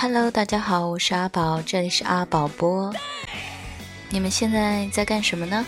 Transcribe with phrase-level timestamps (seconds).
[0.00, 2.94] Hello，大家好，我是阿宝，这里是阿宝播。
[4.10, 5.66] 你们现在在干什么呢？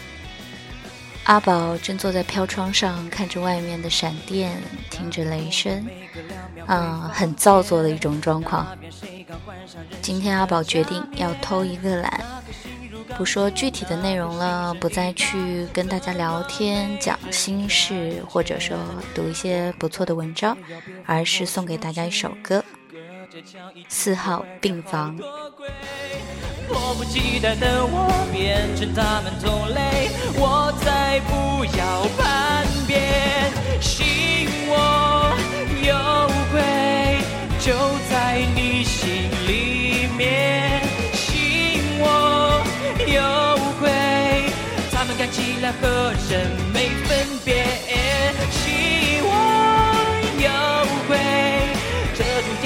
[1.24, 4.56] 阿宝正坐在飘窗上，看着外面的闪电，
[4.88, 5.85] 听着雷声，
[6.64, 8.69] 啊，很造作的一种状况。
[10.01, 12.24] 今天阿宝决定要偷一个懒，
[13.17, 18.78] 不说具体的内容了，不再去跟大家聊天讲心事，或者说
[19.12, 20.56] 读一些不错的文章，
[21.05, 22.64] 而是送给大家一首歌。
[23.88, 25.16] 四号病房。
[26.68, 35.34] 迫不及待的我变成他们同类，我再不要叛变，信我
[35.82, 35.92] 有
[36.52, 36.62] 鬼
[37.58, 37.74] 就
[38.08, 40.80] 在你心里面，
[41.12, 42.62] 信我
[43.04, 43.20] 有
[43.80, 43.90] 鬼，
[44.92, 47.64] 他们看起来和人没分别，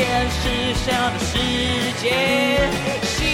[0.05, 1.39] 这种电视上的世
[2.03, 3.34] 界。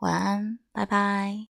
[0.00, 1.49] 晚安，拜拜。